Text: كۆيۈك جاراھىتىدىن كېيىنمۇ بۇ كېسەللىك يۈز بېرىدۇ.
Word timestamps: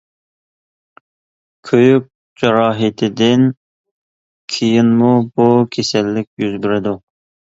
كۆيۈك 1.69 2.07
جاراھىتىدىن 2.43 3.45
كېيىنمۇ 4.55 5.11
بۇ 5.41 5.47
كېسەللىك 5.77 6.45
يۈز 6.45 6.57
بېرىدۇ. 6.65 6.95